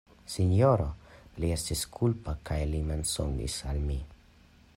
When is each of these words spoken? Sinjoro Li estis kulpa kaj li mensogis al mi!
Sinjoro 0.35 0.87
Li 1.43 1.51
estis 1.57 1.85
kulpa 1.99 2.35
kaj 2.51 2.61
li 2.73 2.81
mensogis 2.91 3.61
al 3.73 3.87
mi! 3.91 4.03